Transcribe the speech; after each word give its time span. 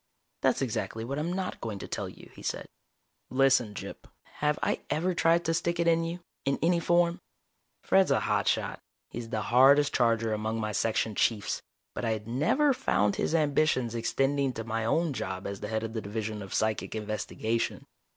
"That's 0.41 0.63
exactly 0.63 1.05
what 1.05 1.19
I'm 1.19 1.31
not 1.31 1.61
going 1.61 1.77
to 1.77 1.87
tell 1.87 2.09
you," 2.09 2.31
he 2.33 2.41
said. 2.41 2.65
"Listen, 3.29 3.75
Gyp, 3.75 4.05
have 4.39 4.57
I 4.63 4.79
ever 4.89 5.13
tried 5.13 5.45
to 5.45 5.53
stick 5.53 5.79
it 5.79 5.87
in 5.87 6.03
you, 6.03 6.21
in 6.43 6.57
any 6.63 6.79
form?" 6.79 7.19
Fred's 7.83 8.09
a 8.09 8.21
hot 8.21 8.47
shot. 8.47 8.79
He's 9.11 9.29
the 9.29 9.43
hardest 9.43 9.93
charger 9.93 10.33
among 10.33 10.59
my 10.59 10.71
Section 10.71 11.13
Chiefs. 11.13 11.61
But 11.93 12.03
I 12.03 12.13
had 12.13 12.27
never 12.27 12.73
found 12.73 13.17
his 13.17 13.35
ambitions 13.35 13.93
extending 13.93 14.53
to 14.53 14.63
my 14.63 14.85
own 14.85 15.13
job 15.13 15.45
as 15.45 15.59
head 15.59 15.83
of 15.83 15.93
the 15.93 16.01
Division 16.01 16.41
of 16.41 16.51
Psychic 16.51 16.95
Investigation. 16.95 17.85